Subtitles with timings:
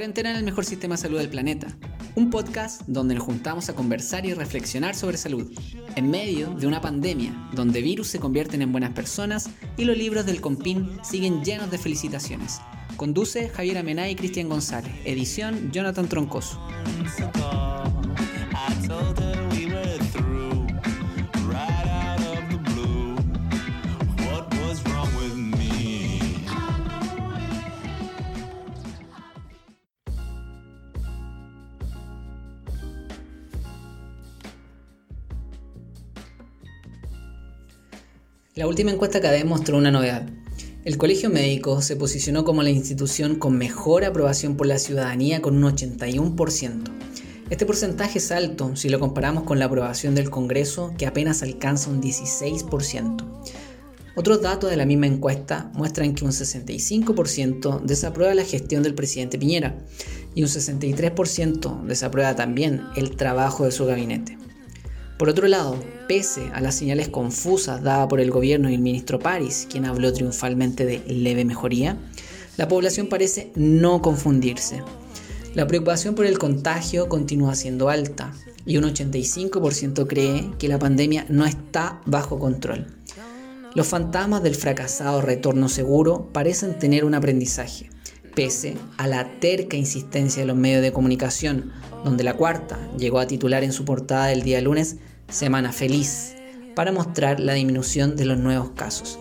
[0.00, 1.66] Cuarentena en el mejor sistema de salud del planeta.
[2.14, 5.52] Un podcast donde nos juntamos a conversar y reflexionar sobre salud,
[5.94, 10.24] en medio de una pandemia donde virus se convierten en buenas personas y los libros
[10.24, 12.62] del Compin siguen llenos de felicitaciones.
[12.96, 14.90] Conduce Javier Amená y Cristian González.
[15.04, 16.58] Edición Jonathan Troncoso.
[38.60, 40.28] La última encuesta CADE mostró una novedad.
[40.84, 45.56] El Colegio Médico se posicionó como la institución con mejor aprobación por la ciudadanía con
[45.56, 46.82] un 81%.
[47.48, 51.88] Este porcentaje es alto si lo comparamos con la aprobación del Congreso que apenas alcanza
[51.88, 53.24] un 16%.
[54.14, 59.38] Otros datos de la misma encuesta muestran que un 65% desaprueba la gestión del presidente
[59.38, 59.78] Piñera
[60.34, 64.36] y un 63% desaprueba también el trabajo de su gabinete.
[65.16, 65.78] Por otro lado,
[66.10, 70.12] pese a las señales confusas dadas por el gobierno y el ministro París, quien habló
[70.12, 71.96] triunfalmente de leve mejoría,
[72.56, 74.82] la población parece no confundirse.
[75.54, 78.32] La preocupación por el contagio continúa siendo alta
[78.66, 82.88] y un 85% cree que la pandemia no está bajo control.
[83.76, 87.88] Los fantasmas del fracasado retorno seguro parecen tener un aprendizaje,
[88.34, 91.70] pese a la terca insistencia de los medios de comunicación,
[92.02, 94.96] donde la cuarta llegó a titular en su portada del día lunes
[95.30, 96.34] Semana Feliz,
[96.74, 99.18] para mostrar la disminución de los nuevos casos.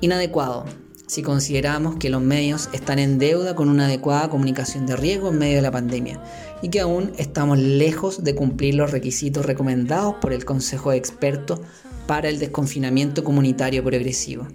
[0.00, 0.64] Inadecuado,
[1.06, 5.38] si consideramos que los medios están en deuda con una adecuada comunicación de riesgo en
[5.38, 6.20] medio de la pandemia
[6.62, 11.60] y que aún estamos lejos de cumplir los requisitos recomendados por el Consejo de Expertos
[12.08, 14.48] para el desconfinamiento comunitario progresivo.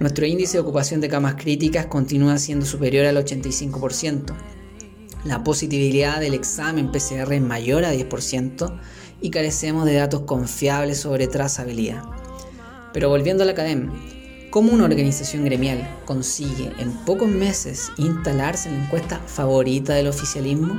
[0.00, 4.34] Nuestro índice de ocupación de camas críticas continúa siendo superior al 85%.
[5.24, 8.80] La positividad del examen PCR es mayor a 10%
[9.22, 12.02] y carecemos de datos confiables sobre trazabilidad.
[12.92, 13.90] Pero volviendo a la academia,
[14.50, 20.78] ¿cómo una organización gremial consigue en pocos meses instalarse en la encuesta favorita del oficialismo?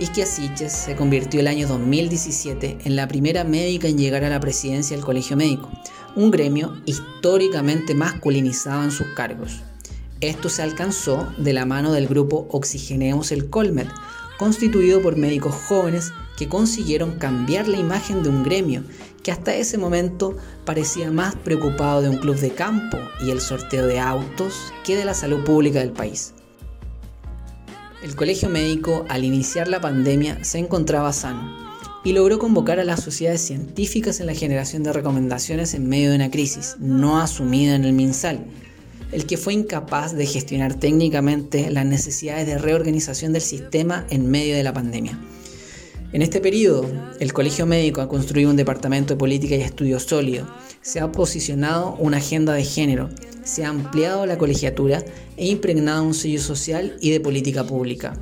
[0.00, 4.40] Isquia Siches se convirtió el año 2017 en la primera médica en llegar a la
[4.40, 5.70] presidencia del Colegio Médico,
[6.16, 9.62] un gremio históricamente masculinizado en sus cargos.
[10.20, 13.88] Esto se alcanzó de la mano del grupo Oxigenemos el Colmet,
[14.36, 18.84] constituido por médicos jóvenes que consiguieron cambiar la imagen de un gremio
[19.22, 23.86] que hasta ese momento parecía más preocupado de un club de campo y el sorteo
[23.86, 26.34] de autos que de la salud pública del país.
[28.02, 31.64] El colegio médico al iniciar la pandemia se encontraba sano
[32.04, 36.16] y logró convocar a las sociedades científicas en la generación de recomendaciones en medio de
[36.16, 38.44] una crisis no asumida en el MinSal,
[39.10, 44.54] el que fue incapaz de gestionar técnicamente las necesidades de reorganización del sistema en medio
[44.54, 45.18] de la pandemia.
[46.14, 46.86] En este periodo,
[47.18, 50.46] el Colegio Médico ha construido un departamento de política y estudio sólido,
[50.80, 53.10] se ha posicionado una agenda de género,
[53.42, 55.02] se ha ampliado la colegiatura
[55.36, 58.16] e impregnado un sello social y de política pública.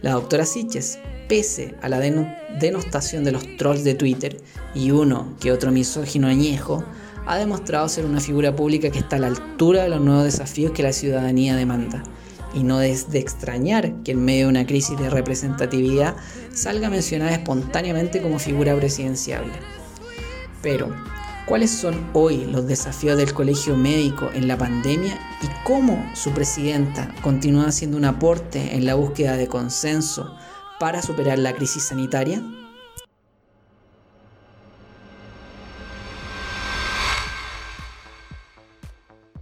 [0.00, 4.40] La doctora Siches, pese a la denostación de los trolls de Twitter
[4.72, 6.84] y uno que otro misógino añejo,
[7.26, 10.70] ha demostrado ser una figura pública que está a la altura de los nuevos desafíos
[10.70, 12.04] que la ciudadanía demanda
[12.54, 16.16] y no es de extrañar que en medio de una crisis de representatividad
[16.52, 19.52] salga mencionada espontáneamente como figura presidenciable.
[20.62, 20.94] Pero,
[21.46, 27.14] ¿cuáles son hoy los desafíos del colegio médico en la pandemia y cómo su presidenta
[27.22, 30.34] continúa haciendo un aporte en la búsqueda de consenso
[30.78, 32.42] para superar la crisis sanitaria?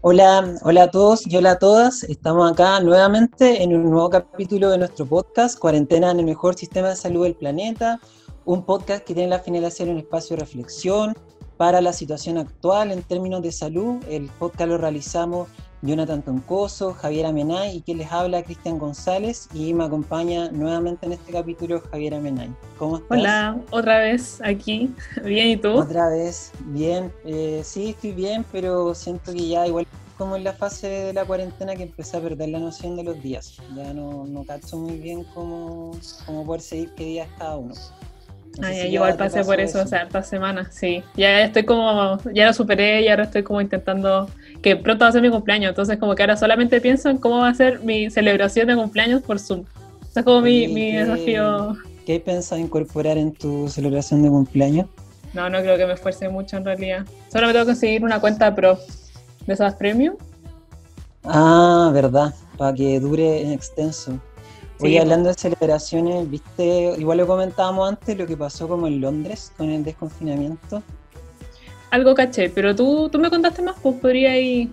[0.04, 2.02] Hola, hola a todos y hola a todas.
[2.02, 6.88] Estamos acá nuevamente en un nuevo capítulo de nuestro podcast, Cuarentena en el mejor sistema
[6.88, 8.00] de salud del planeta.
[8.44, 11.14] Un podcast que tiene la finalidad de ser un espacio de reflexión
[11.56, 14.02] para la situación actual en términos de salud.
[14.08, 15.46] El podcast lo realizamos
[15.82, 21.12] Jonathan Toncoso, Javier Amenay y quien les habla Cristian González y me acompaña nuevamente en
[21.12, 22.50] este capítulo Javier Amenay.
[22.78, 23.10] ¿Cómo estás?
[23.10, 24.94] Hola, otra vez aquí.
[25.24, 25.72] Bien, ¿y tú?
[25.72, 27.12] Otra vez, bien.
[27.24, 29.86] Eh, sí, estoy bien, pero siento que ya igual
[30.16, 33.20] como en la fase de la cuarentena que empecé a perder la noción de los
[33.20, 33.56] días.
[33.74, 37.74] Ya no, no cacho muy bien cómo, cómo poder seguir qué días cada uno.
[38.60, 41.02] Ay, yo igual pasé por eso, o sea, hartas semanas, sí.
[41.16, 44.28] Ya estoy como, ya lo superé y ahora estoy como intentando,
[44.60, 47.38] que pronto va a ser mi cumpleaños, entonces como que ahora solamente pienso en cómo
[47.38, 49.64] va a ser mi celebración de cumpleaños por Zoom.
[50.02, 51.76] Ese es como mi, mi desafío.
[52.04, 54.86] ¿Qué pensado incorporar en tu celebración de cumpleaños?
[55.32, 57.06] No, no creo que me esfuerce mucho en realidad.
[57.32, 58.78] Solo me tengo que conseguir una cuenta pro
[59.46, 60.16] de esas premium.
[61.24, 64.20] Ah, verdad, para que dure en extenso.
[64.82, 69.52] Hoy hablando de celebraciones, viste, igual lo comentábamos antes, lo que pasó como en Londres
[69.56, 70.82] con el desconfinamiento.
[71.90, 74.70] Algo caché, pero tú, tú me contaste más, pues podría ir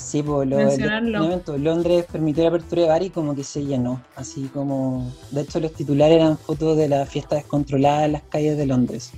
[0.00, 4.02] Sí, pues lo, el Londres permitió la apertura de bar y como que se llenó,
[4.16, 8.56] así como, de hecho los titulares eran fotos de la fiesta descontrolada en las calles
[8.56, 9.12] de Londres.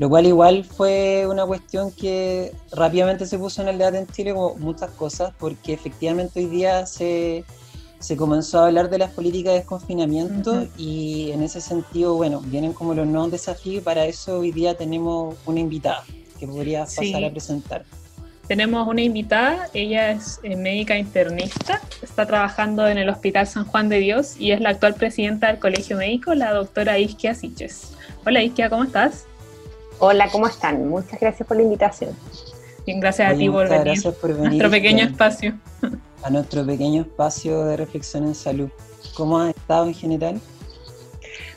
[0.00, 4.34] Lo cual igual fue una cuestión que rápidamente se puso en el debate en Chile
[4.34, 7.44] como muchas cosas, porque efectivamente hoy día se,
[8.14, 12.92] comenzó a hablar de las políticas de desconfinamiento y en ese sentido, bueno, vienen como
[12.92, 16.04] los nuevos desafíos y para eso hoy día tenemos una invitada
[16.38, 17.84] que podría pasar a presentar.
[18.46, 23.88] Tenemos una invitada, ella es eh, médica internista, está trabajando en el Hospital San Juan
[23.88, 27.94] de Dios y es la actual presidenta del Colegio Médico, la doctora Isquia Siches.
[28.24, 29.24] Hola Isquia, ¿cómo estás?
[29.98, 30.86] Hola, ¿cómo están?
[30.88, 32.10] Muchas gracias por la invitación.
[32.86, 33.84] Bien, gracias a ti por venir.
[33.84, 34.48] Gracias por venir.
[34.48, 35.58] Nuestro pequeño espacio.
[36.22, 38.68] A nuestro pequeño espacio de reflexión en salud.
[39.16, 40.40] ¿Cómo has estado en general?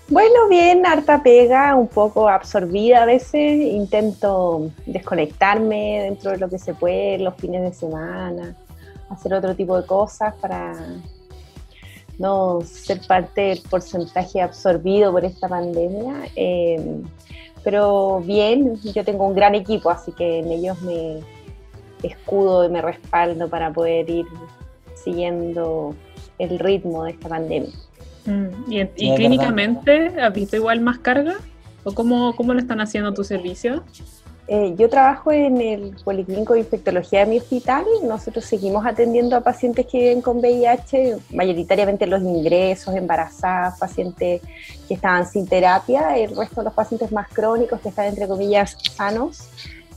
[0.10, 3.62] Bueno, bien, harta pega, un poco absorbida a veces.
[3.62, 8.56] Intento desconectarme dentro de lo que se puede los fines de semana,
[9.10, 10.74] hacer otro tipo de cosas para
[12.18, 16.28] no ser parte del porcentaje absorbido por esta pandemia.
[16.36, 17.04] Em,
[17.64, 21.20] pero bien, yo tengo un gran equipo, así que en ellos me
[22.04, 24.26] escudo y me respaldo para poder ir
[24.96, 25.96] siguiendo
[26.38, 27.72] el ritmo de esta pandemia.
[28.26, 31.36] Mm, ¿Y, clínicamente has visto igual más carga?
[31.84, 33.82] ¿O cómo, cómo lo están haciendo tus servicios?
[34.52, 37.86] Eh, yo trabajo en el Policlínico de Infectología de mi hospital.
[38.04, 44.42] Nosotros seguimos atendiendo a pacientes que viven con VIH, mayoritariamente los ingresos, embarazadas, pacientes
[44.88, 46.18] que estaban sin terapia.
[46.18, 49.50] El resto de los pacientes más crónicos, que están entre comillas sanos,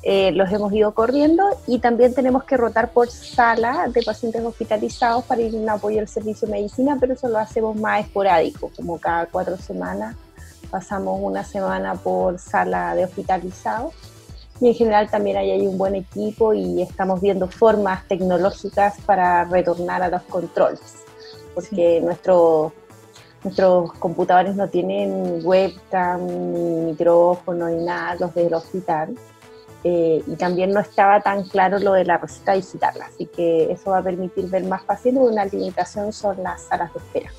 [0.04, 5.24] eh, los hemos ido corriendo y también tenemos que rotar por sala de pacientes hospitalizados
[5.24, 8.98] para ir en apoyo al servicio de medicina, pero eso lo hacemos más esporádico, como
[8.98, 10.16] cada cuatro semanas
[10.72, 13.92] pasamos una semana por sala de hospitalizados.
[14.60, 19.44] Y en general también ahí hay un buen equipo y estamos viendo formas tecnológicas para
[19.44, 20.80] retornar a los controles,
[21.54, 22.72] porque nuestros
[23.98, 29.16] computadores no tienen webcam, ni micrófono, ni nada, los del hospital.
[29.84, 33.90] Eh, y también no estaba tan claro lo de la receta digital, así que eso
[33.90, 37.32] va a permitir ver más pacientes, una limitación son las salas de espera.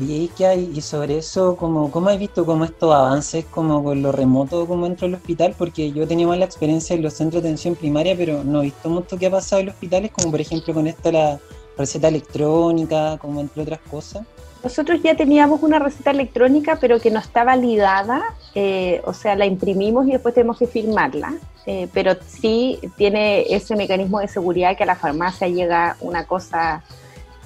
[0.00, 0.30] Y,
[0.74, 4.86] y sobre eso, ¿cómo, ¿cómo has visto como estos avances como con lo remoto como
[4.86, 5.54] dentro del hospital?
[5.56, 8.64] Porque yo tenido más la experiencia en los centros de atención primaria, pero no he
[8.64, 11.40] visto mucho que ha pasado en los hospitales, como por ejemplo con esto la
[11.78, 14.26] receta electrónica, como entre otras cosas.
[14.64, 18.22] Nosotros ya teníamos una receta electrónica, pero que no está validada,
[18.54, 21.34] eh, o sea, la imprimimos y después tenemos que firmarla,
[21.66, 26.82] eh, pero sí tiene ese mecanismo de seguridad que a la farmacia llega una cosa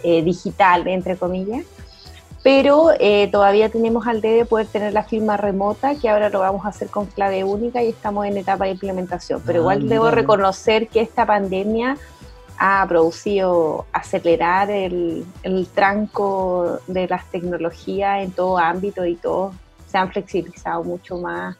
[0.05, 1.65] eh, digital, entre comillas,
[2.45, 2.91] pero
[3.33, 6.89] todavía tenemos al de poder tener la firma remota, que ahora lo vamos a hacer
[6.89, 11.01] con clave única y estamos en etapa de implementación, pero ah, igual debo reconocer que
[11.01, 11.99] esta pandemia
[12.59, 15.25] ha producido acelerar el,
[15.75, 19.53] tranco de las tecnologías en todo ámbito y todo
[19.87, 21.57] se han flexibilizado mucho más.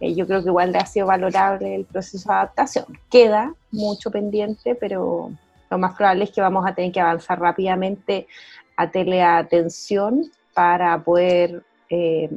[0.00, 2.86] Eh, yo creo que igual le ha sido valorable el proceso de adaptación.
[3.08, 5.30] Queda mucho pendiente, pero
[5.70, 8.26] lo más probable es que vamos a tener que avanzar rápidamente
[8.76, 12.30] a teleatención para poder eh,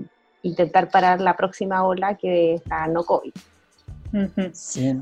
[0.43, 3.33] intentar parar la próxima ola que es la no COVID.
[4.53, 4.95] sí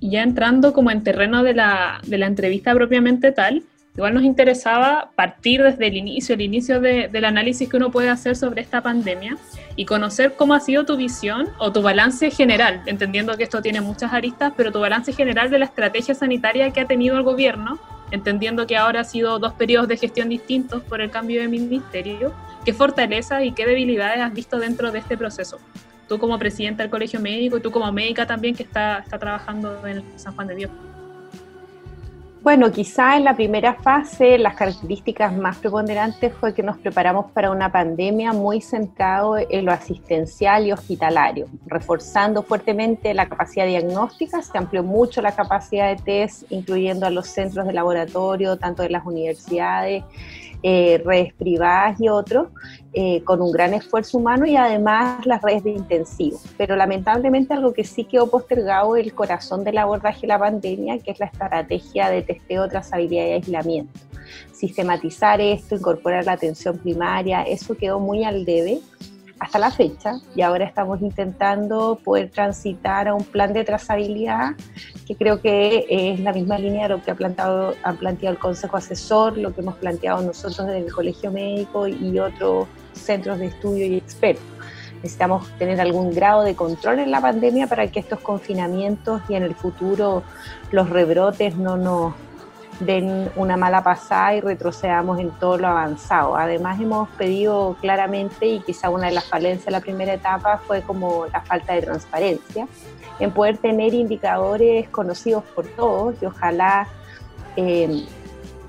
[0.00, 3.64] ya entrando como en terreno de la, de la entrevista propiamente tal,
[3.96, 8.36] igual nos interesaba partir desde el inicio, el inicio del análisis que uno puede hacer
[8.36, 9.36] sobre esta pandemia
[9.74, 13.80] y conocer cómo ha sido tu visión o tu balance general, entendiendo que esto tiene
[13.80, 17.78] muchas aristas, pero tu balance general de la estrategia sanitaria que ha tenido el gobierno,
[18.12, 22.32] entendiendo que ahora ha sido dos periodos de gestión distintos por el cambio de ministerio,
[22.64, 25.58] qué fortalezas y qué debilidades has visto dentro de este proceso
[26.08, 29.86] tú como presidenta del colegio médico y tú como médica también que está, está trabajando
[29.86, 30.70] en San Juan de Dios?
[32.40, 37.50] Bueno, quizá en la primera fase las características más preponderantes fue que nos preparamos para
[37.50, 44.56] una pandemia muy centrado en lo asistencial y hospitalario, reforzando fuertemente la capacidad diagnóstica, se
[44.56, 49.04] amplió mucho la capacidad de test, incluyendo a los centros de laboratorio, tanto de las
[49.04, 50.04] universidades,
[50.62, 52.48] eh, redes privadas y otros,
[52.92, 56.38] eh, con un gran esfuerzo humano y además las redes de intensivo.
[56.56, 61.12] Pero lamentablemente algo que sí quedó postergado el corazón del abordaje de la pandemia, que
[61.12, 64.00] es la estrategia de testeo, trazabilidad y aislamiento.
[64.52, 68.80] Sistematizar esto, incorporar la atención primaria, eso quedó muy al debe
[69.40, 74.54] hasta la fecha y ahora estamos intentando poder transitar a un plan de trazabilidad
[75.06, 78.40] que creo que es la misma línea de lo que ha planteado, ha planteado el
[78.40, 83.46] Consejo Asesor, lo que hemos planteado nosotros desde el Colegio Médico y otros centros de
[83.46, 84.44] estudio y expertos.
[84.96, 89.44] Necesitamos tener algún grado de control en la pandemia para que estos confinamientos y en
[89.44, 90.24] el futuro
[90.72, 92.14] los rebrotes no nos
[92.80, 96.36] den una mala pasada y retrocedamos en todo lo avanzado.
[96.36, 100.82] Además hemos pedido claramente, y quizá una de las falencias de la primera etapa fue
[100.82, 102.68] como la falta de transparencia,
[103.18, 106.86] en poder tener indicadores conocidos por todos y ojalá
[107.56, 108.06] eh,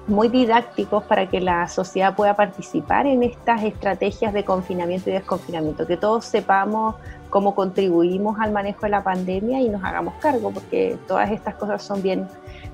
[0.08, 5.86] muy didácticos para que la sociedad pueda participar en estas estrategias de confinamiento y desconfinamiento,
[5.86, 6.96] que todos sepamos
[7.30, 11.84] cómo contribuimos al manejo de la pandemia y nos hagamos cargo, porque todas estas cosas
[11.84, 12.28] son bien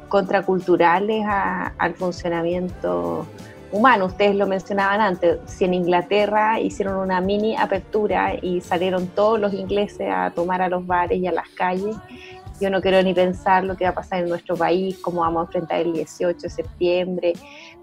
[0.10, 3.26] contraculturales al funcionamiento
[3.72, 4.06] humano.
[4.06, 9.54] Ustedes lo mencionaban antes, si en Inglaterra hicieron una mini apertura y salieron todos los
[9.54, 11.96] ingleses a tomar a los bares y a las calles,
[12.60, 15.42] yo no quiero ni pensar lo que va a pasar en nuestro país, cómo vamos
[15.42, 17.34] a enfrentar el 18 de septiembre.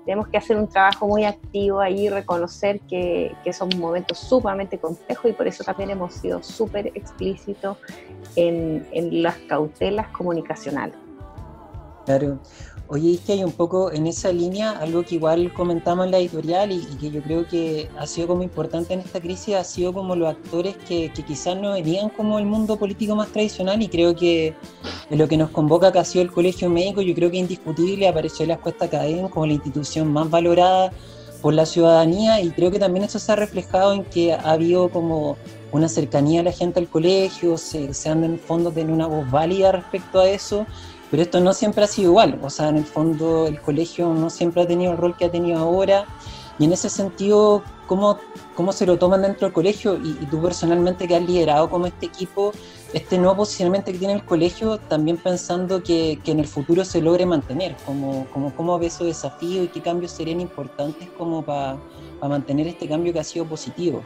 [0.06, 5.30] Tenemos que hacer un trabajo muy activo ahí, reconocer que, que son momentos sumamente complejos
[5.30, 7.76] y por eso también hemos sido súper explícitos
[8.34, 11.01] en, en las cautelas comunicacionales.
[12.04, 12.38] Claro.
[12.88, 16.18] Oye, es que hay un poco en esa línea, algo que igual comentamos en la
[16.18, 19.94] editorial y, que yo creo que ha sido como importante en esta crisis, ha sido
[19.94, 24.14] como los actores que, quizás no venían como el mundo político más tradicional y creo
[24.14, 24.54] que
[25.08, 28.08] de lo que nos convoca que ha sido el colegio médico, yo creo que indiscutible
[28.08, 30.92] apareció la Escuesta Académica como la institución más valorada
[31.40, 34.90] por la ciudadanía y creo que también eso se ha reflejado en que ha habido
[34.90, 35.38] como
[35.72, 39.30] una cercanía a la gente al colegio, se, se han en fondo tenido una voz
[39.30, 40.66] válida respecto a eso
[41.12, 44.30] pero esto no siempre ha sido igual, o sea, en el fondo el colegio no
[44.30, 46.06] siempre ha tenido el rol que ha tenido ahora,
[46.58, 48.16] y en ese sentido, ¿cómo,
[48.54, 49.98] cómo se lo toman dentro del colegio?
[50.02, 52.52] Y, tú personalmente que has liderado como este equipo,
[52.94, 57.02] este nuevo posicionamiento que tiene el colegio, también pensando que, que en el futuro se
[57.02, 61.76] logre mantener, como, como, cómo ves esos desafíos y qué cambios serían importantes como para
[62.22, 64.02] mantener este cambio que ha sido positivo.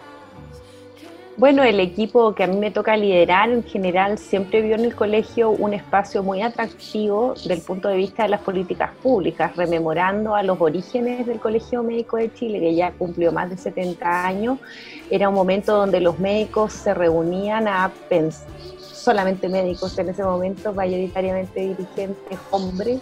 [1.39, 4.95] Bueno, el equipo que a mí me toca liderar en general siempre vio en el
[4.95, 10.43] colegio un espacio muy atractivo del punto de vista de las políticas públicas, rememorando a
[10.43, 14.59] los orígenes del Colegio Médico de Chile, que ya cumplió más de 70 años.
[15.11, 18.49] Era un momento donde los médicos se reunían a pensar,
[18.81, 23.01] solamente médicos en ese momento, mayoritariamente dirigentes hombres,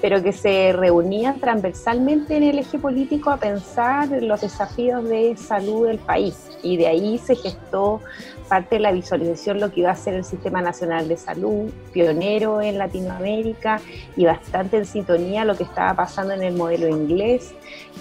[0.00, 5.86] pero que se reunían transversalmente en el eje político a pensar los desafíos de salud
[5.86, 6.50] del país.
[6.62, 8.00] Y de ahí se gestó
[8.48, 12.60] parte de la visualización lo que iba a ser el Sistema Nacional de Salud, pionero
[12.60, 13.80] en Latinoamérica
[14.16, 17.54] y bastante en sintonía lo que estaba pasando en el modelo inglés.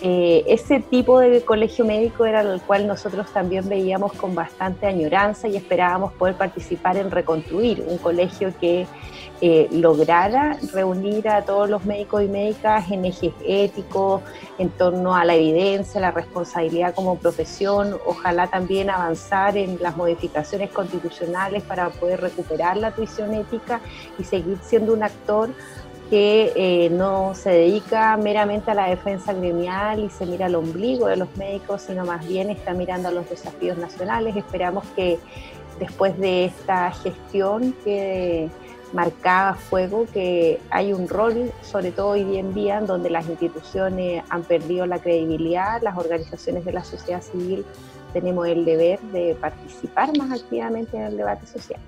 [0.03, 5.47] Eh, ese tipo de colegio médico era el cual nosotros también veíamos con bastante añoranza
[5.47, 8.87] y esperábamos poder participar en reconstruir un colegio que
[9.41, 14.21] eh, lograra reunir a todos los médicos y médicas en ejes éticos,
[14.57, 20.69] en torno a la evidencia, la responsabilidad como profesión, ojalá también avanzar en las modificaciones
[20.69, 23.81] constitucionales para poder recuperar la tuición ética
[24.17, 25.49] y seguir siendo un actor
[26.11, 31.07] que eh, no se dedica meramente a la defensa gremial y se mira al ombligo
[31.07, 34.35] de los médicos, sino más bien está mirando a los desafíos nacionales.
[34.35, 35.19] Esperamos que
[35.79, 38.49] después de esta gestión que
[38.91, 43.29] marcada a fuego que hay un rol, sobre todo hoy en día, en donde las
[43.29, 47.63] instituciones han perdido la credibilidad, las organizaciones de la sociedad civil
[48.11, 51.79] tenemos el deber de participar más activamente en el debate social.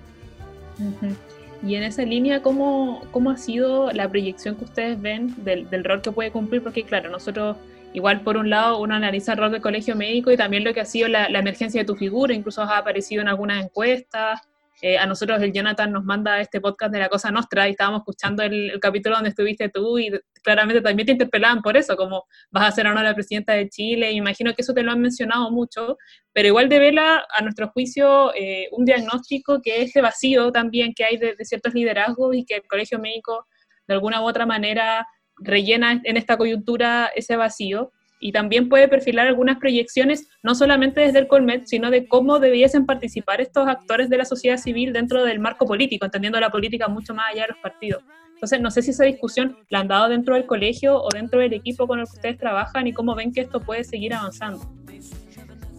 [1.65, 5.86] Y en esa línea, ¿cómo, ¿cómo, ha sido la proyección que ustedes ven del, del,
[5.86, 6.62] rol que puede cumplir?
[6.62, 7.55] Porque claro, nosotros
[7.93, 10.82] igual por un lado uno analiza el rol del colegio médico y también lo que
[10.82, 14.41] ha sido la, la emergencia de tu figura, incluso ha aparecido en algunas encuestas,
[14.85, 18.01] eh, a nosotros el Jonathan nos manda este podcast de la Cosa Nostra y estábamos
[18.01, 20.11] escuchando el, capítulo donde estuviste tú y
[20.43, 24.11] claramente también te interpelaban por eso, como vas a ser ahora la presidenta de Chile,
[24.11, 25.95] imagino que eso te lo han mencionado mucho,
[26.33, 31.05] pero igual devela a nuestro juicio eh, un diagnóstico que es de vacío también que
[31.05, 33.47] hay de, de ciertos liderazgos y que el colegio médico
[33.87, 39.27] de alguna u otra manera rellena en esta coyuntura ese vacío y también puede perfilar
[39.27, 44.15] algunas proyecciones, no solamente desde el Colmet, sino de cómo debiesen participar estos actores de
[44.15, 47.57] la sociedad civil dentro del marco político, entendiendo la política mucho más allá de los
[47.57, 48.01] partidos.
[48.35, 51.51] Entonces, no sé si esa discusión la han dado dentro del colegio o dentro del
[51.51, 54.61] equipo con el que ustedes trabajan y cómo ven que esto puede seguir avanzando.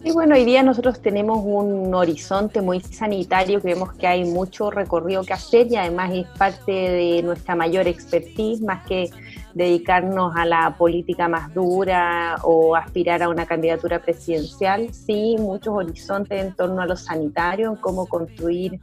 [0.03, 5.23] Sí, bueno, hoy día nosotros tenemos un horizonte muy sanitario, creemos que hay mucho recorrido
[5.23, 9.09] que hacer y además es parte de nuestra mayor expertise, más que
[9.55, 16.43] dedicarnos a la política más dura o aspirar a una candidatura presidencial, sí muchos horizontes
[16.43, 18.79] en torno a lo sanitario, cómo construir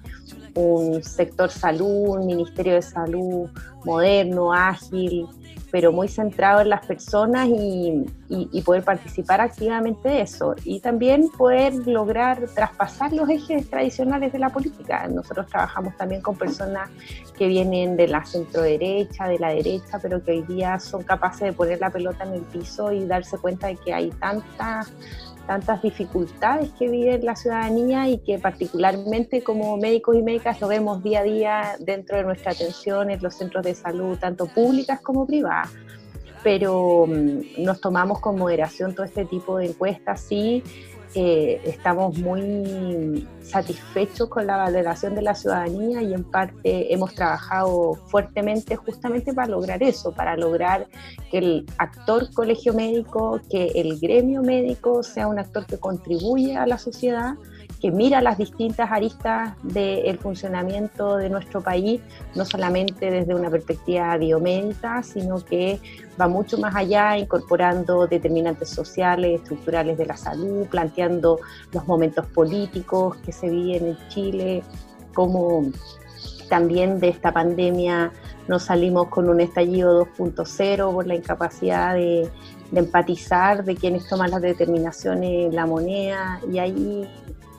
[0.55, 3.51] un sector salud, un ministerio de salud
[3.85, 5.27] moderno, ágil,
[5.73, 8.05] pero muy centrado en las personas y,
[8.65, 10.55] poder participar activamente de eso.
[10.65, 15.09] Y también poder lograr traspasar los ejes tradicionales de la política.
[15.09, 16.89] Nosotros trabajamos también con personas
[17.37, 21.41] que vienen de la centro derecha, de la derecha, pero que hoy día son capaces
[21.41, 24.93] de poner la pelota en el piso y darse cuenta de que hay tantas
[25.47, 31.03] tantas dificultades que vive la ciudadanía y que particularmente como médicos y médicas lo vemos
[31.03, 35.27] día a día dentro de nuestra atención en los centros de salud, tanto públicas como
[35.27, 35.71] privadas.
[36.43, 40.63] Pero mm, nos tomamos con moderación todo este tipo de encuestas, sí,
[41.15, 47.95] eh, estamos muy satisfechos con la valoración de la ciudadanía y en parte hemos trabajado
[48.07, 50.87] fuertemente justamente para lograr eso, para lograr
[51.31, 56.67] que el actor colegio médico, que el gremio médico sea un actor que contribuye a
[56.67, 57.35] la sociedad
[57.83, 62.01] que mira las distintas aristas del funcionamiento de nuestro país,
[62.37, 65.81] no solamente desde una perspectiva biomédica, sino que
[66.19, 71.41] va mucho más allá, incorporando determinantes sociales, estructurales de la salud, planteando
[71.73, 74.63] los momentos políticos que se viven en Chile,
[75.13, 75.65] cómo
[76.49, 78.13] también de esta pandemia
[78.47, 82.31] nos salimos con un estallido 2.0 por la incapacidad de,
[82.71, 87.09] de empatizar de quienes toman las determinaciones la moneda y ahí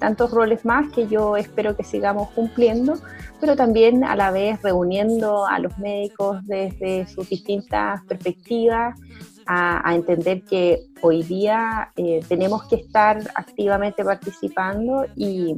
[0.03, 2.95] tantos roles más que yo espero que sigamos cumpliendo,
[3.39, 9.00] pero también a la vez reuniendo a los médicos desde sus distintas perspectivas,
[9.46, 15.58] a, entender que hoy día eh, tenemos que estar activamente participando y,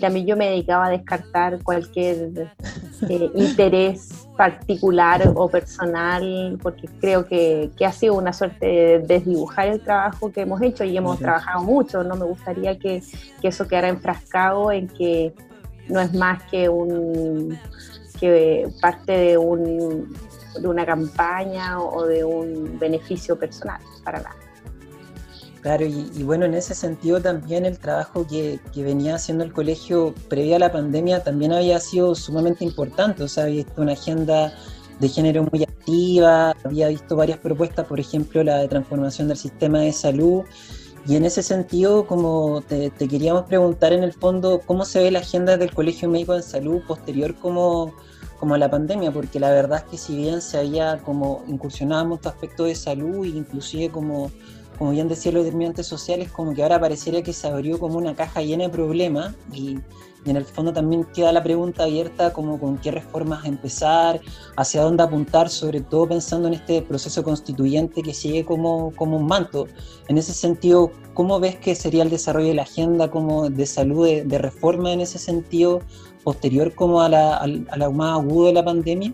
[0.00, 2.48] también yo me dedicaba a descartar cualquier
[3.08, 9.80] eh, interés particular o personal, porque creo que, ha sido una suerte de desdibujar el
[9.80, 12.02] trabajo que hemos hecho y hemos trabajado mucho.
[12.02, 13.02] No me gustaría que,
[13.40, 15.34] que eso quedara enfrascado en que
[15.88, 17.58] no es más que un
[18.20, 20.14] que parte de un
[20.58, 24.36] de una campaña o de un beneficio personal, para nada.
[25.62, 30.14] Claro, y, bueno, en ese sentido también el trabajo que, que, venía haciendo el colegio
[30.30, 34.54] previa a la pandemia también había sido sumamente importante, o sea, había visto una agenda
[35.00, 39.80] de género muy activa, había visto varias propuestas, por ejemplo, la de transformación del sistema
[39.80, 40.44] de salud,
[41.06, 45.10] y en ese sentido, como te, te queríamos preguntar en el fondo, ¿cómo se ve
[45.10, 47.94] la agenda del Colegio Médico de Salud posterior como
[48.40, 52.08] como la pandemia, porque la verdad es que si bien se había como incursionado en
[52.08, 54.32] muchos aspectos de salud e inclusive como,
[54.78, 58.14] como bien decía los determinantes sociales, como que ahora parecería que se abrió como una
[58.14, 59.78] caja llena de problemas y,
[60.24, 64.20] en el fondo también queda la pregunta abierta como con qué reformas empezar,
[64.56, 69.26] hacia dónde apuntar, sobre todo pensando en este proceso constituyente que sigue como, como un
[69.26, 69.66] manto.
[70.08, 74.06] En ese sentido, ¿cómo ves que sería el desarrollo de la agenda como de salud,
[74.24, 75.80] de reforma en ese sentido?
[76.22, 79.12] posterior como a la, a la más agudo de la pandemia?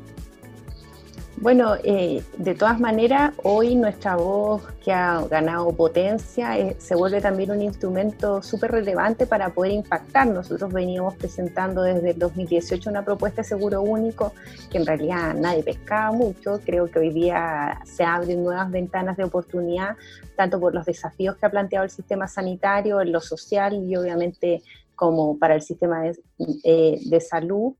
[1.38, 7.20] Bueno, eh, de todas maneras, hoy nuestra voz que ha ganado potencia eh, se vuelve
[7.20, 10.26] también un instrumento súper relevante para poder impactar.
[10.28, 14.32] Nosotros veníamos presentando desde el 2018 una propuesta de seguro único
[14.70, 16.58] que en realidad nadie pescaba mucho.
[16.64, 19.94] Creo que hoy día se abren nuevas ventanas de oportunidad,
[20.36, 24.62] tanto por los desafíos que ha planteado el sistema sanitario, en lo social y obviamente
[24.94, 26.16] como para el sistema de,
[26.64, 27.74] eh, de salud,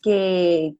[0.00, 0.76] que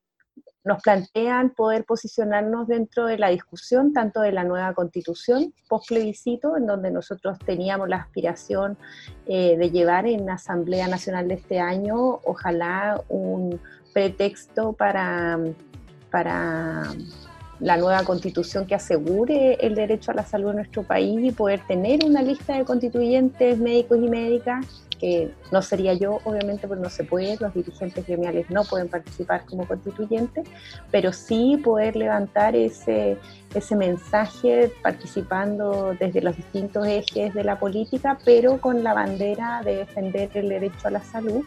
[0.64, 6.56] nos plantean poder posicionarnos dentro de la discusión tanto de la nueva constitución post plebiscito,
[6.56, 8.78] en donde nosotros teníamos la aspiración
[9.26, 13.60] eh, de llevar en la Asamblea Nacional de este año, ojalá un
[13.92, 15.38] pretexto para,
[16.10, 16.84] para
[17.62, 21.60] la nueva constitución que asegure el derecho a la salud en nuestro país y poder
[21.66, 24.66] tener una lista de constituyentes médicos y médicas,
[25.02, 29.44] que no sería yo, obviamente, porque no se puede, los dirigentes gremiales no pueden participar
[29.46, 30.46] como constituyentes,
[30.92, 33.18] pero sí poder levantar ese,
[33.52, 39.78] ese mensaje participando desde los distintos ejes de la política, pero con la bandera de
[39.78, 41.44] defender el derecho a la salud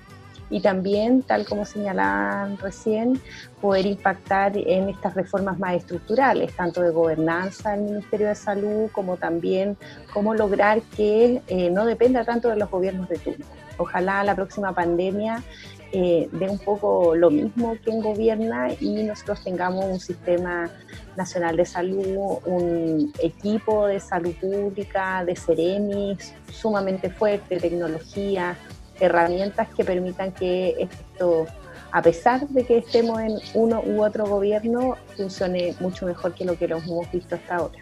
[0.49, 3.19] y también, tal como señalaban recién,
[3.61, 9.17] poder impactar en estas reformas más estructurales, tanto de gobernanza del Ministerio de Salud como
[9.17, 9.77] también
[10.13, 13.45] cómo lograr que eh, no dependa tanto de los gobiernos de turno.
[13.77, 15.43] Ojalá la próxima pandemia
[15.91, 20.69] eh, dé un poco lo mismo quien gobierna y nosotros tengamos un sistema
[21.15, 28.57] nacional de salud, un equipo de salud pública, de Ceremis sumamente fuerte, tecnología,
[28.99, 31.47] herramientas que permitan que esto
[31.91, 36.57] a pesar de que estemos en uno u otro gobierno, funcione mucho mejor que lo
[36.57, 37.79] que lo hemos visto hasta ahora.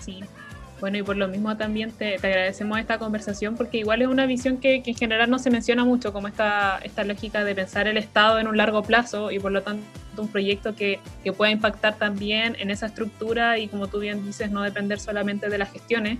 [0.00, 0.20] Sí,
[0.80, 4.56] bueno, y por lo mismo también te, agradecemos esta conversación porque igual es una visión
[4.56, 8.38] que, en general no se menciona mucho, como esta, esta lógica de pensar el Estado
[8.38, 9.84] en un largo plazo y por lo tanto
[10.16, 14.50] un proyecto que, que pueda impactar también en esa estructura y como tú bien dices,
[14.50, 16.18] no depender solamente de las gestiones,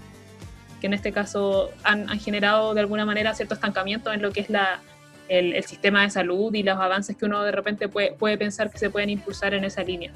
[0.81, 4.41] que en este caso han, han generado de alguna manera cierto estancamiento en lo que
[4.41, 4.81] es la,
[5.29, 8.71] el, el, sistema de salud y los avances que uno de repente puede, puede pensar
[8.71, 10.13] que se pueden impulsar en esa línea.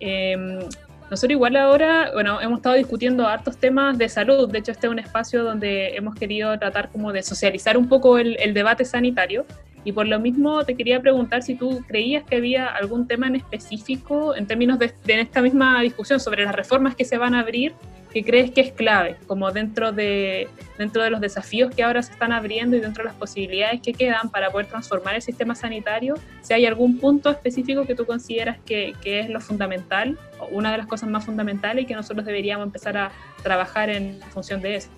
[0.00, 0.68] Eh,
[1.10, 4.90] nosotros igual ahora, bueno, hemos estado discutiendo hartos temas de salud, de hecho este es
[4.90, 9.46] un espacio donde hemos querido tratar como de socializar un poco el, debate sanitario
[9.84, 13.36] y por lo mismo te quería preguntar si tú creías que había algún tema en
[13.36, 17.40] específico en términos de, de esta misma discusión sobre las reformas que se van a
[17.40, 17.72] abrir
[18.12, 22.12] que crees que es clave, como dentro de, dentro de los desafíos que ahora se
[22.12, 26.14] están abriendo y dentro de las posibilidades que quedan para poder transformar el sistema sanitario,
[26.40, 30.18] si hay algún punto específico que tú consideras que, que es lo fundamental,
[30.50, 33.10] una de las cosas más fundamentales y que nosotros deberíamos empezar a
[33.42, 34.90] trabajar en función de eso.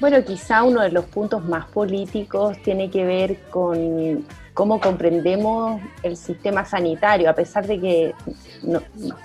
[0.00, 6.16] Bueno, quizá uno de los puntos más políticos tiene que ver con cómo comprendemos el
[6.16, 8.14] sistema sanitario, a pesar de que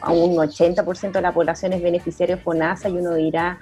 [0.02, 3.60] a un 80% de la población es beneficiario de FONASA y uno dirá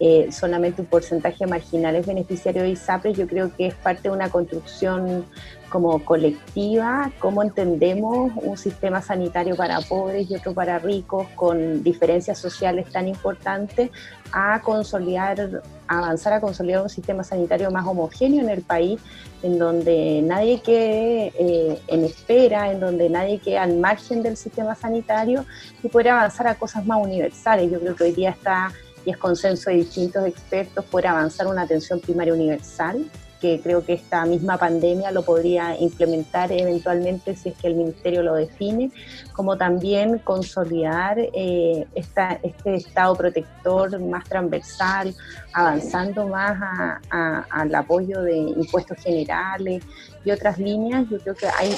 [0.00, 4.10] eh, solamente un porcentaje marginal es beneficiario de ISAPRES, yo creo que es parte de
[4.10, 5.26] una construcción
[5.70, 12.38] como colectiva, cómo entendemos un sistema sanitario para pobres y otro para ricos, con diferencias
[12.38, 13.90] sociales tan importantes,
[14.32, 19.00] a consolidar, avanzar a consolidar un sistema sanitario más homogéneo en el país,
[19.42, 24.74] en donde nadie quede eh, en espera, en donde nadie quede al margen del sistema
[24.74, 25.46] sanitario
[25.82, 27.70] y poder avanzar a cosas más universales.
[27.70, 28.72] Yo creo que hoy día está
[29.04, 33.06] y es consenso de distintos expertos poder avanzar una atención primaria universal
[33.40, 38.22] que creo que esta misma pandemia lo podría implementar eventualmente si es que el Ministerio
[38.22, 38.90] lo define,
[39.32, 45.14] como también consolidar eh, este Estado protector más transversal,
[45.52, 49.82] avanzando más al apoyo de impuestos generales
[50.24, 51.08] y otras líneas.
[51.08, 51.74] Yo creo que hay,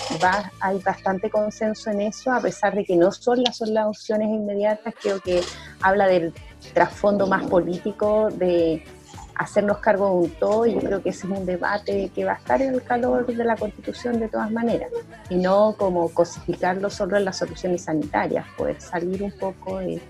[0.61, 5.21] hay bastante consenso en eso, a pesar de que no son las soluciones inmediatas, creo
[5.21, 5.41] que
[5.81, 6.33] habla del
[6.75, 8.85] trasfondo más político de
[9.35, 12.33] hacernos cargo de un todo y yo creo que ese es un debate que va
[12.33, 14.91] a estar en el calor de la Constitución de todas maneras
[15.31, 20.01] y no como cosificarlo solo en las soluciones sanitarias, poder salir un poco de,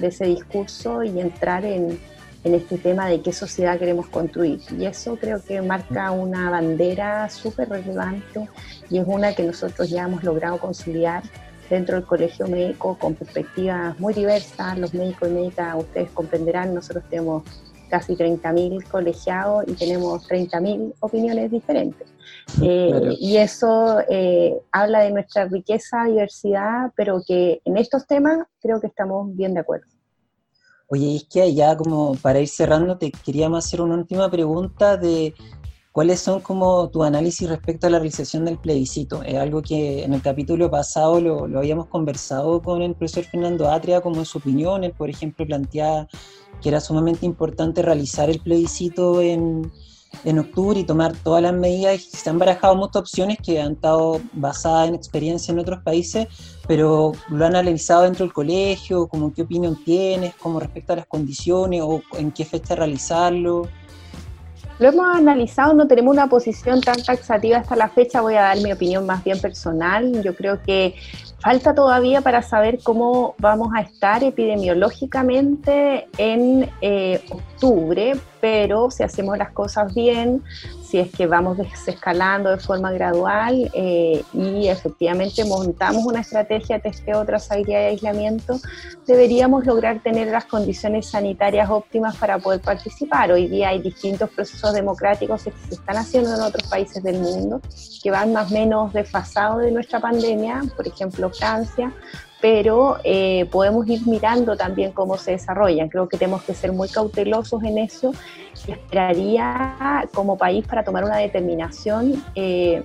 [0.00, 1.98] ese discurso y entrar en,
[2.44, 4.60] en, este tema de qué sociedad queremos construir.
[4.78, 8.46] Y eso creo que marca una bandera súper relevante
[8.90, 11.22] y es una que nosotros ya hemos logrado conciliar
[11.70, 14.78] dentro del colegio médico con perspectivas muy diversas.
[14.78, 17.42] Los médicos y médicas, ustedes comprenderán, nosotros tenemos
[17.88, 22.08] casi 30.000 colegiados y tenemos 30.000 opiniones diferentes.
[22.62, 28.80] Eh, y eso eh, habla de nuestra riqueza, diversidad, pero que en estos temas creo
[28.80, 29.86] que estamos bien de acuerdo.
[30.88, 35.34] Oye, es que ya como para ir cerrando, te queríamos hacer una última pregunta de
[35.96, 39.22] cuáles son como tu análisis respecto a la realización del plebiscito.
[39.22, 43.70] Es algo que en el capítulo pasado lo, lo habíamos conversado con el profesor Fernando
[43.70, 46.06] Atria, como en su opinión, él por ejemplo planteaba
[46.60, 49.72] que era sumamente importante realizar el plebiscito en,
[50.24, 52.02] en octubre y tomar todas las medidas.
[52.02, 56.28] Se han barajado muchas opciones que han estado basadas en experiencia en otros países,
[56.68, 61.06] pero lo han analizado dentro del colegio, como qué opinión tienes, como respecto a las
[61.06, 63.66] condiciones o en qué fecha realizarlo.
[64.78, 68.60] Lo hemos analizado, no tenemos una posición tan taxativa hasta la fecha, voy a dar
[68.60, 70.22] mi opinión más bien personal.
[70.22, 70.94] Yo creo que
[71.38, 77.24] falta todavía para saber cómo vamos a estar epidemiológicamente en eh,
[77.56, 80.42] octubre, pero si hacemos las cosas bien,
[80.84, 86.82] si es que vamos desescalando de forma gradual eh, y efectivamente montamos una estrategia de
[86.82, 88.60] testeo, trazabilidad y aislamiento,
[89.06, 93.32] deberíamos lograr tener las condiciones sanitarias óptimas para poder participar.
[93.32, 97.60] Hoy día hay distintos procesos democráticos que se están haciendo en otros países del mundo
[98.02, 101.92] que van más o menos desfasados de nuestra pandemia, por ejemplo Francia,
[102.40, 105.88] pero eh, podemos ir mirando también cómo se desarrollan.
[105.88, 108.12] Creo que tenemos que ser muy cautelosos en eso.
[108.66, 112.82] Esperaría como país para tomar una determinación, eh,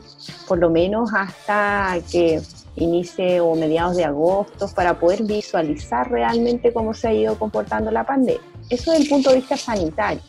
[0.48, 2.42] por lo menos hasta que
[2.76, 8.06] inicie o mediados de agosto, para poder visualizar realmente cómo se ha ido comportando la
[8.06, 8.42] pandemia.
[8.70, 10.22] Eso desde el punto de vista sanitario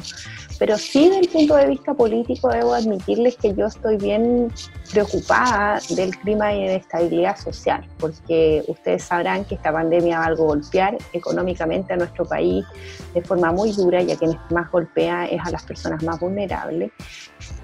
[0.62, 4.48] Pero sí, desde el punto de vista político, debo admitirles que yo estoy bien
[4.92, 10.96] preocupada del clima de estabilidad social, porque ustedes sabrán que esta pandemia va a golpear
[11.12, 12.64] económicamente a nuestro país
[13.12, 16.92] de forma muy dura, ya que más golpea es a las personas más vulnerables.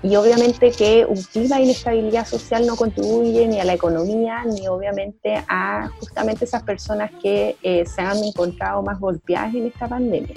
[0.03, 4.67] Y obviamente que un clima de inestabilidad social no contribuye ni a la economía, ni
[4.67, 10.35] obviamente a justamente esas personas que eh, se han encontrado más golpeadas en esta pandemia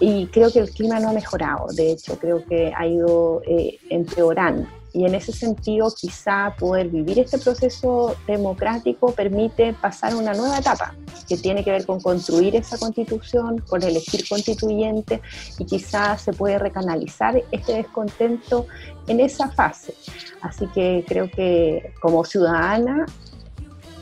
[0.00, 3.78] y creo que el clima no ha mejorado, de hecho creo que ha ido eh,
[3.90, 4.66] empeorando.
[4.92, 10.58] Y en ese sentido, quizá poder vivir este proceso democrático permite pasar a una nueva
[10.58, 10.94] etapa
[11.28, 15.20] que tiene que ver con construir esa constitución, con elegir constituyente
[15.58, 18.66] y quizá se puede recanalizar este descontento
[19.06, 19.94] en esa fase.
[20.40, 23.06] Así que creo que como ciudadana,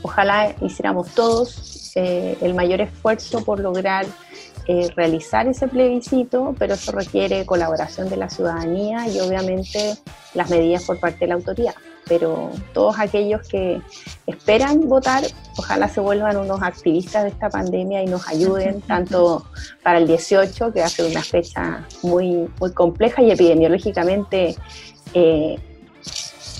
[0.01, 4.07] ojalá hiciéramos todos eh, el mayor esfuerzo por lograr
[4.67, 9.95] eh, realizar ese plebiscito, pero eso requiere colaboración de la ciudadanía y obviamente
[10.33, 11.75] las medidas por parte de la autoridad.
[12.07, 13.81] Pero todos aquellos que
[14.25, 15.23] esperan votar,
[15.57, 19.45] ojalá se vuelvan unos activistas de esta pandemia y nos ayuden tanto
[19.83, 24.55] para el 18, que va a ser una fecha muy, muy compleja y epidemiológicamente
[25.13, 25.59] eh,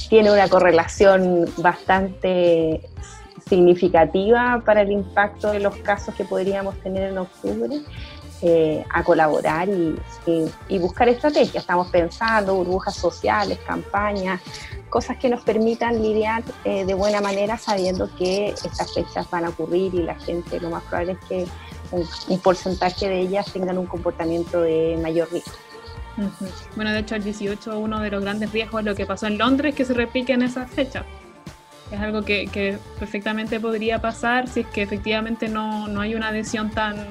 [0.09, 2.81] tiene una correlación bastante
[3.49, 7.81] significativa para el impacto de los casos que podríamos tener en octubre,
[8.41, 11.55] eh, a colaborar y, buscar estrategias.
[11.55, 14.39] Estamos pensando burbujas sociales, campañas,
[14.89, 19.49] cosas que nos permitan lidiar eh, de buena manera sabiendo que estas fechas van a
[19.49, 21.47] ocurrir y la gente lo más probable es que
[21.91, 25.57] un, porcentaje de ellas tengan un comportamiento de mayor riesgo.
[26.75, 29.37] Bueno, de hecho el 18 uno de los grandes riesgos es lo que pasó en
[29.37, 31.05] Londres, que se repique en esas fechas.
[31.91, 36.69] Es algo que, perfectamente podría pasar si es que efectivamente no, no, hay una adhesión
[36.69, 37.07] tan,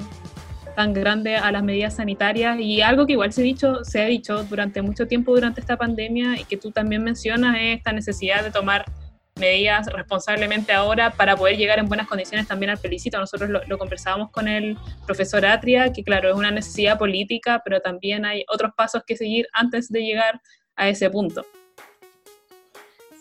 [0.75, 4.43] tan grande a las medidas sanitarias y algo que igual se, dicho, se ha dicho
[4.45, 8.51] durante mucho tiempo durante esta pandemia y que tú también mencionas es esta necesidad de
[8.51, 8.85] tomar
[9.35, 13.19] medidas responsablemente ahora para poder llegar en buenas condiciones también al felicito.
[13.19, 17.81] Nosotros lo, lo, conversábamos con el profesor Atria, que claro, es una necesidad política, pero
[17.81, 20.41] también hay otros pasos que seguir antes de llegar
[20.75, 21.45] a ese punto.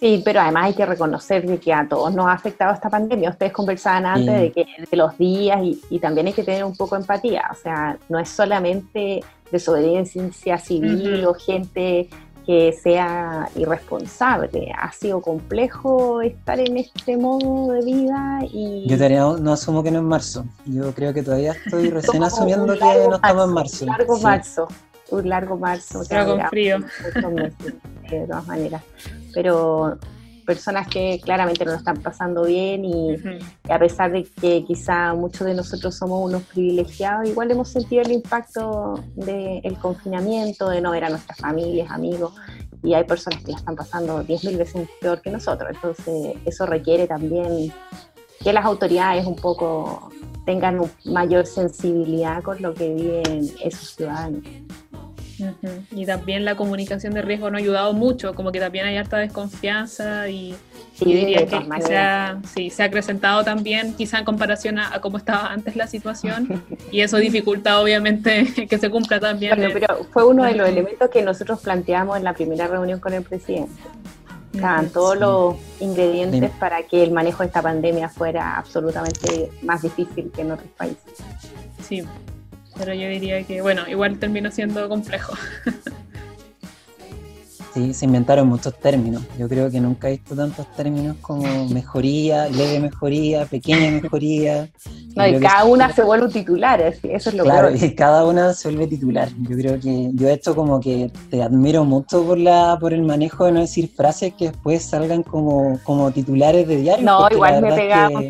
[0.00, 3.30] Sí, pero además hay que reconocer que a todos nos ha afectado esta pandemia.
[3.30, 6.94] Ustedes conversaban antes de, que, de los días y, también hay que tener un poco
[6.94, 7.42] de empatía.
[7.50, 12.08] O sea, no es solamente desobediencia civil o gente
[12.46, 14.72] que sea irresponsable.
[14.78, 18.86] Ha sido complejo estar en este modo de vida y...
[18.88, 20.44] Yo todavía no asumo que no es marzo.
[20.64, 23.84] Yo creo que todavía estoy recién asumiendo que no estamos en marzo.
[23.84, 24.68] Un largo marzo.
[25.10, 26.02] Un largo marzo.
[26.08, 26.78] Pero con frío.
[28.10, 28.82] de todas maneras
[29.38, 29.96] pero
[30.44, 33.14] personas que claramente no lo están pasando bien y,
[33.70, 38.10] a pesar de que quizá muchos de nosotros somos unos privilegiados, igual hemos sentido el
[38.10, 42.32] impacto del confinamiento, de no ver a nuestras familias, amigos,
[42.82, 47.06] y hay personas que la están pasando 10.000 veces peor que nosotros, entonces eso requiere
[47.06, 47.72] también
[48.42, 50.10] que las autoridades un poco
[50.46, 54.42] tengan mayor sensibilidad con lo que viven esos ciudadanos.
[55.90, 59.18] Y también la comunicación de riesgo no ha ayudado mucho, como que también hay harta
[59.18, 60.54] desconfianza y,
[61.00, 65.76] diría que se ha, se ha acrecentado también, quizá en comparación a, cómo estaba antes
[65.76, 69.56] la situación, y eso dificulta obviamente que se cumpla también.
[69.72, 73.22] pero fue uno de los elementos que nosotros planteamos en la primera reunión con el
[73.22, 73.72] presidente.
[74.52, 80.32] Estaban todos los ingredientes para que el manejo de esta pandemia fuera absolutamente más difícil
[80.34, 81.02] que en otros países.
[81.86, 82.02] Sí,
[82.78, 85.34] pero yo diría que, bueno, igual terminó siendo complejo.
[87.74, 89.22] Sí, se inventaron muchos términos.
[89.38, 94.68] Yo creo que nunca he visto tantos términos como mejoría, leve mejoría, pequeña mejoría.
[95.14, 98.68] No, y cada una se vuelve titular, eso es lo Claro, y cada una se
[98.68, 99.28] vuelve titular.
[99.40, 103.46] Yo creo que yo esto como que te admiro mucho por la por el manejo
[103.46, 107.04] de no decir frases que después salgan como, como titulares de diario.
[107.04, 108.24] No, igual me pegamos.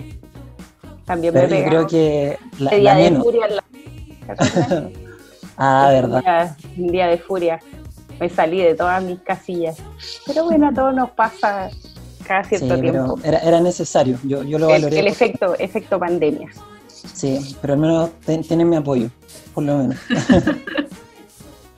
[1.05, 1.65] También me pegamos.
[1.65, 3.27] Yo creo que la, la menos.
[5.57, 6.57] ah, verdad.
[6.77, 7.61] Un día, de furia.
[8.21, 9.77] Me salí de todas mis casillas.
[10.27, 11.71] Pero bueno, a todos nos pasa
[12.27, 13.19] cada cierto tiempo.
[13.23, 14.99] Era, necesario, yo, yo lo valoré.
[14.99, 16.49] El, efecto, efecto pandemia.
[16.89, 18.11] Sí, pero al menos
[18.47, 19.09] tienen mi apoyo,
[19.55, 19.97] por lo menos.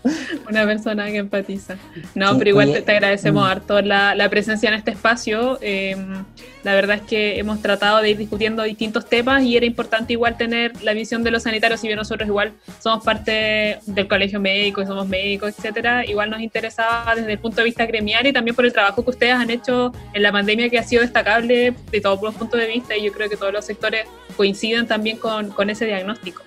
[0.48, 1.76] Una persona que empatiza.
[2.14, 3.46] No, pero igual te, agradecemos mm.
[3.46, 5.58] harto la, la, presencia en este espacio.
[5.60, 6.24] Em,
[6.62, 10.36] la verdad es que hemos tratado de ir discutiendo distintos temas y era importante igual
[10.36, 14.82] tener la visión de los sanitarios, si bien nosotros igual somos parte del colegio médico
[14.82, 18.54] y somos médicos, etcétera, igual nos interesaba desde el punto de vista gremial y también
[18.54, 22.00] por el trabajo que ustedes han hecho en la pandemia que ha sido destacable de
[22.00, 24.04] todos los puntos de vista y yo creo que todos los sectores
[24.36, 26.42] coinciden también con, con ese diagnóstico.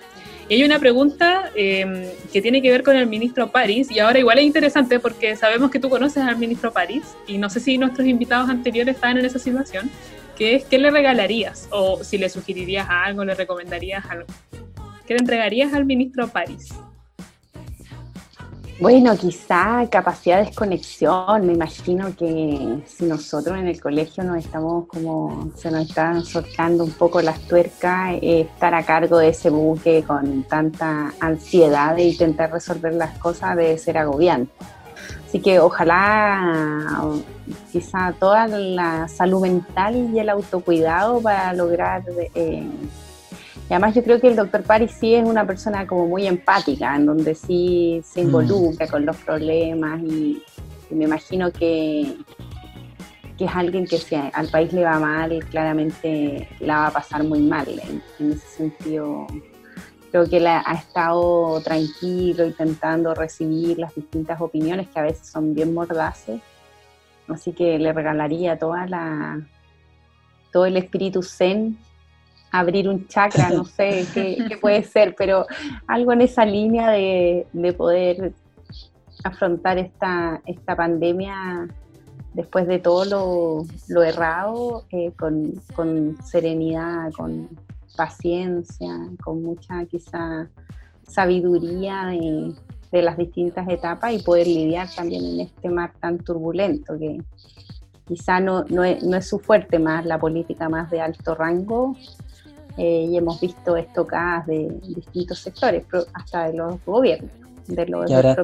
[0.48, 4.18] Y hay una pregunta em, que tiene que ver con el ministro París, y ahora
[4.18, 7.78] igual es interesante porque sabemos que tú conoces al ministro París, y no sé si
[7.78, 9.90] nuestros invitados anteriores estaban en esa situación,
[10.36, 11.68] que es ¿qué le regalarías?
[11.70, 14.26] O si le sugerirías algo, le recomendarías algo.
[15.06, 16.74] ¿Qué le entregarías al ministro París?
[18.80, 21.46] Bueno, quizá capacidad de desconexión.
[21.46, 26.82] Me imagino que si nosotros en el colegio nos estamos como, se nos están soltando
[26.82, 32.04] un poco las tuercas, eh, estar a cargo de ese buque con tanta ansiedad de
[32.04, 34.52] intentar resolver las cosas debe ser agobiante.
[35.24, 37.00] Así que ojalá
[37.70, 42.02] quizá toda la salud mental y el autocuidado para lograr
[42.34, 42.68] eh,
[43.68, 46.94] y además yo creo que el doctor Paris sí es una persona como muy empática,
[46.96, 48.26] en donde sí se mm.
[48.26, 50.42] involucra con los problemas y,
[50.90, 52.14] me imagino que,
[53.36, 57.24] que, es alguien que si al país le va mal, claramente la va a pasar
[57.24, 57.66] muy mal.
[58.20, 59.26] En, ese sentido,
[60.12, 65.52] creo que él ha, estado tranquilo, intentando recibir las distintas opiniones que a veces son
[65.52, 66.40] bien mordaces.
[67.26, 69.40] Así que le regalaría toda la,
[70.52, 71.76] todo el espíritu zen
[72.54, 75.44] abrir un chakra, no sé qué, puede ser, pero
[75.88, 78.32] algo en esa línea de, poder
[79.24, 81.66] afrontar esta, esta pandemia
[82.32, 87.48] después de todo lo, errado, eh, con, serenidad, con
[87.96, 90.48] paciencia, con mucha quizá
[91.08, 92.54] sabiduría de,
[93.02, 97.18] las distintas etapas y poder lidiar también en este mar tan turbulento que
[98.06, 101.96] quizá no, no, no es su fuerte más la política más de alto rango,
[102.76, 107.30] eh, y hemos visto estocadas de distintos sectores, hasta de los gobiernos.
[107.66, 108.34] De los, y ahora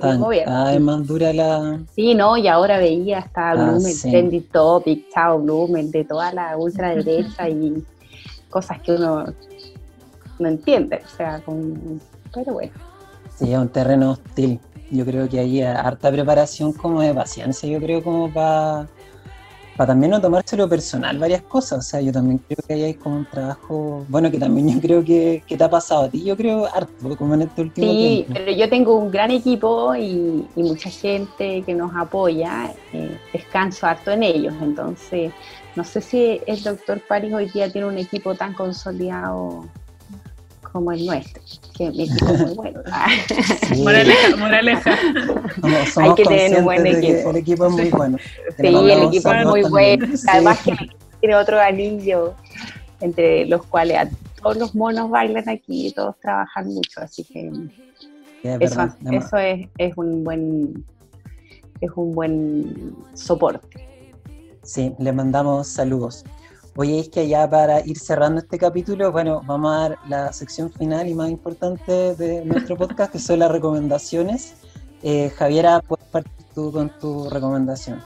[1.03, 1.81] dura la...
[1.95, 6.57] Sí, no, y ahora veía hasta ah, Blumen, Trendy Topic, Chao Blumen, de toda la
[6.57, 7.85] ultraderecha y
[8.49, 9.27] cosas que uno
[10.39, 12.01] no entiende, o sea, con...
[12.33, 12.73] pero bueno.
[13.37, 14.59] Sí, es un terreno hostil.
[14.91, 18.89] Yo creo que hay harta preparación como de paciencia, yo creo como para
[19.81, 21.79] para también no tomárselo personal varias cosas.
[21.79, 24.79] O sea, yo también creo que ahí hay como un trabajo, bueno, que también yo
[24.79, 28.27] creo que, te ha pasado a ti, yo creo harto, como en este último tiempo.
[28.27, 33.87] Sí, pero yo tengo un gran equipo y, mucha gente que nos apoya, eh, descanso
[33.87, 35.33] harto en ellos, entonces
[35.75, 39.65] no sé si el doctor París hoy día tiene un equipo tan consolidado
[40.73, 41.43] como el nuestro,
[41.77, 42.83] que mi equipo es muy bueno.
[43.79, 44.91] Moraleja, moraleja.
[45.97, 47.31] Hay que tener un buen equipo.
[47.31, 48.19] El equipo es muy bueno.
[48.57, 50.07] Sí, el equipo es muy bueno.
[50.29, 50.77] Además que
[51.21, 52.35] tiene otro anillo
[53.01, 54.09] entre los cuales
[54.43, 57.51] todos los monos bailan aquí y todos trabajan mucho, así que
[58.43, 60.85] eso, eso es, es, un buen
[61.81, 63.87] es un buen soporte.
[64.63, 66.25] Sí, le mandamos saludos.
[66.77, 70.71] Oye, es que ya para ir cerrando este capítulo, bueno, vamos a dar la sección
[70.71, 74.55] final y más importante de nuestro podcast, que son las recomendaciones.
[75.03, 78.01] Eh, Javiera, puedes partir tú con tu recomendación.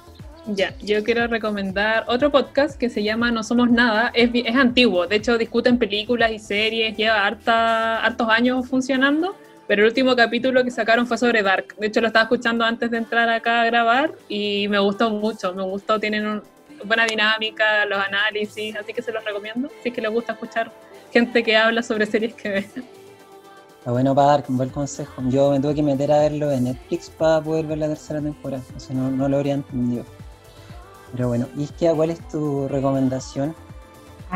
[0.47, 4.11] Ya, yo quiero recomendar otro podcast que se llama No Somos Nada.
[4.15, 9.35] Es, es antiguo, de hecho discuten películas y series, lleva harta, hartos años funcionando,
[9.67, 11.75] pero el último capítulo que sacaron fue sobre Dark.
[11.79, 15.55] De hecho lo estaba escuchando antes de entrar acá a grabar y me gustó mucho,
[15.55, 16.43] me gustó, tienen un,
[16.87, 20.73] buena dinámica, los análisis, así que se los recomiendo, si es que les gusta escuchar
[21.13, 22.69] gente que habla sobre series que ve.
[23.79, 25.23] Está bueno para dar un buen consejo.
[25.29, 28.63] Yo me tuve que meter a verlo en Netflix para poder ver la tercera temporada,
[28.75, 30.05] o sea, no, no lo habría entendido.
[31.13, 33.55] Pero bueno, ¿y es que cuál es tu recomendación?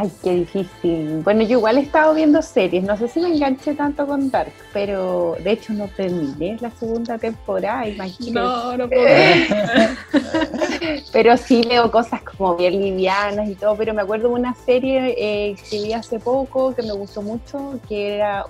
[0.01, 1.23] Ay, qué difícil.
[1.25, 4.53] Bueno, yo igual he estado viendo series, no sé si me enganché tanto con Dark,
[4.73, 8.33] pero de hecho no terminé la segunda temporada, imagínate.
[8.33, 9.09] No, no puedo.
[11.13, 15.17] pero sí leo cosas como bien livianas y todo, pero me acuerdo de una serie
[15.19, 18.45] eh, que vi hace poco que me gustó mucho, que era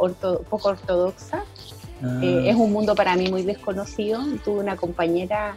[0.51, 1.45] poco ortodoxa.
[2.03, 2.21] Ah.
[2.23, 4.21] Eh, es un mundo para mí muy desconocido.
[4.45, 5.57] Tuve una compañera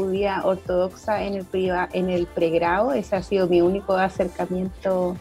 [0.00, 1.46] judía ortodoxa en el,
[1.92, 5.16] en el pregrado, ese ha sido mi único acercamiento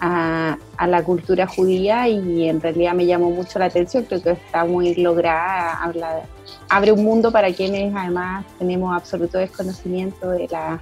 [0.00, 4.64] a, la cultura judía y en realidad me llamó mucho la atención, creo que está
[4.64, 6.22] muy lograda, habla,
[6.68, 10.80] abre un mundo para quienes además tenemos absoluto desconocimiento de la,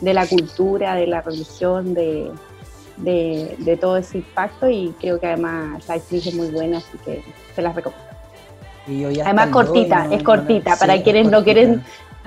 [0.00, 2.30] de la cultura, de la religión, de,
[2.98, 7.22] de, todo ese impacto y creo que además la actriz es muy buena, así que
[7.54, 8.06] se las recomiendo.
[9.24, 11.82] Además cortita, es cortita, para quienes no quieren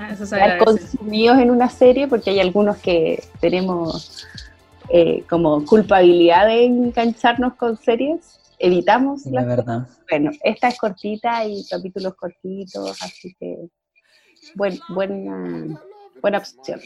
[0.08, 4.26] estar consumidos en una serie, porque hay algunos que tenemos
[4.90, 9.88] eh, como culpabilidad de engancharnos con series, evitamos la verdad.
[10.10, 13.58] Bueno, esta es cortita y capítulos cortitos, así que
[14.56, 15.80] buen, buena,
[16.22, 16.80] buena opción.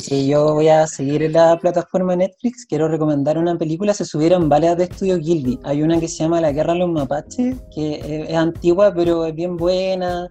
[0.00, 2.64] Sí, yo voy a seguir en la plataforma Netflix.
[2.66, 3.92] Quiero recomendar una película.
[3.92, 5.58] Se subieron varias de estudio Gilby.
[5.64, 9.34] Hay una que se llama La Guerra de los Mapaches, que es, antigua, pero es
[9.34, 10.28] bien buena,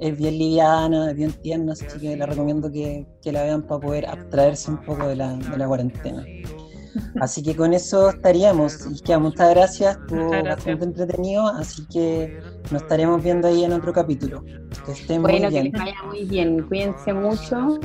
[0.00, 1.72] es bien liviana, es bien tierna.
[1.72, 5.36] Así que la recomiendo que, que la vean para poder abstraerse un poco de la,
[5.36, 6.24] de la cuarentena.
[7.20, 8.86] Así que con eso estaríamos.
[8.90, 12.40] Y que muchas gracias, estuvo bastante entretenido, así que
[12.70, 14.42] nos estaremos viendo ahí en otro capítulo.
[14.84, 15.64] Que estén bueno, muy bien.
[15.64, 17.78] que les vaya muy bien, cuídense mucho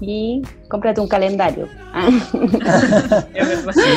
[0.00, 1.68] y cómprate un calendario.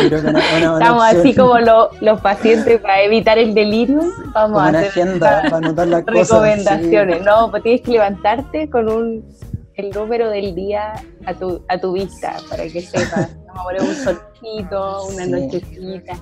[0.10, 4.02] Estamos así como los pacientes para evitar el delirio.
[4.34, 7.24] Vamos a hacer agenda, para anotar las recomendaciones.
[7.24, 9.24] No, pues tienes que levantarte con un
[9.76, 10.94] el número del día
[11.26, 13.36] a tu, a tu vista para que sepas.
[13.48, 16.14] Vamos a poner un solcito, una nochecita.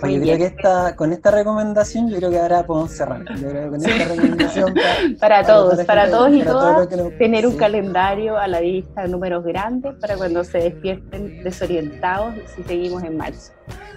[0.00, 3.24] Pues yo creo que esta, con esta recomendación, yo creo que ahora podemos cerrar.
[3.36, 4.74] Yo creo que con esta recomendación
[5.20, 6.88] para, todos, para, todos y todas,
[7.18, 13.02] tener un calendario a la vista, números grandes, para cuando se despierten desorientados si seguimos
[13.04, 13.52] en marzo.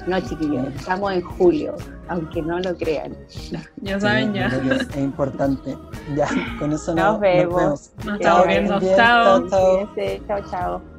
[0.05, 1.75] No, chiquillos, estamos en julio,
[2.09, 3.15] aunque no lo crean.
[3.77, 4.47] Ya saben, ya.
[4.47, 5.77] Es importante.
[6.15, 6.27] Ya,
[6.59, 7.91] con eso nos, vemos.
[8.03, 8.79] Nos, estamos viendo.
[8.95, 9.47] Chao.
[9.47, 10.92] Chao, chao.